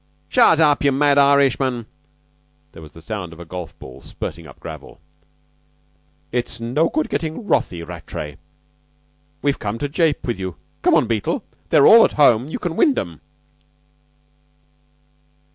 [0.29, 1.85] "Shut up, you mad Irishman!"
[2.71, 4.99] There was the sound of a golf ball spurting up gravel.
[6.31, 8.37] "It's no good getting wrathy, Rattray.
[9.43, 10.55] We've come to jape with you.
[10.81, 11.43] Come on, Beetle.
[11.69, 12.47] They're all at home.
[12.47, 13.21] You can wind 'em."